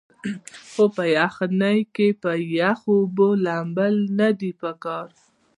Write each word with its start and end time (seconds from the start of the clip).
خو 0.71 0.85
پۀ 0.95 1.03
يخنۍ 1.17 1.79
کښې 1.95 2.07
پۀ 2.21 2.31
يخو 2.59 2.93
اوبو 3.01 3.29
لامبل 3.45 3.95
نۀ 4.17 4.29
دي 4.39 4.51
پکار 4.59 5.07